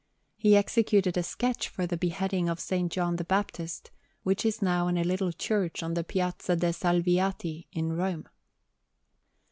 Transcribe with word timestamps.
He 0.35 0.55
executed 0.57 1.15
a 1.15 1.21
sketch 1.21 1.69
for 1.69 1.85
the 1.85 1.95
Beheading 1.95 2.49
of 2.49 2.57
S. 2.57 2.71
John 2.89 3.17
the 3.17 3.23
Baptist, 3.23 3.91
which 4.23 4.47
is 4.47 4.59
now 4.59 4.87
in 4.87 4.97
a 4.97 5.03
little 5.03 5.31
church 5.31 5.83
on 5.83 5.93
the 5.93 6.03
Piazza 6.03 6.55
de' 6.55 6.73
Salviati 6.73 7.67
in 7.71 7.93
Rome. 7.93 8.27